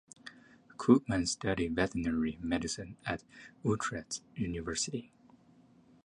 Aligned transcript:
Koopmans 0.77 1.27
studied 1.27 1.75
veterinary 1.75 2.39
medicine 2.41 2.97
at 3.05 3.23
Utrecht 3.63 4.21
University. 4.35 5.11